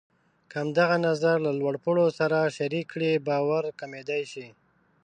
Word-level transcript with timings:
که 0.49 0.55
همدغه 0.63 0.97
نظر 1.07 1.35
له 1.45 1.51
لوړ 1.59 1.75
پوړو 1.83 2.05
سره 2.19 2.53
شریک 2.57 2.85
کړئ، 2.93 3.11
باور 3.27 3.63
کمېدای 3.79 4.23
شي. 4.31 4.47